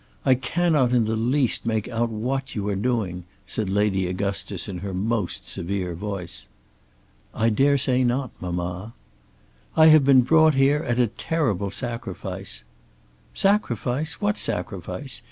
[0.25, 4.79] "I cannot in the least make out what you are doing," said Lady Augustus in
[4.79, 6.47] her most severe voice.
[7.35, 8.95] "I dare say not, mamma."
[9.77, 12.63] "I have been brought here, at a terrible sacrifice"
[13.45, 14.19] "Sacrifice!
[14.19, 15.19] What sacrifice?